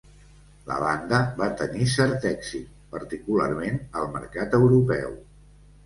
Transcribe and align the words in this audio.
La 0.69 0.77
banda 0.83 1.19
va 1.41 1.49
tenir 1.59 1.87
cert 1.97 2.27
èxit, 2.31 2.73
particularment 2.97 3.81
al 4.01 4.13
mercat 4.19 4.61
europeu. 4.65 5.19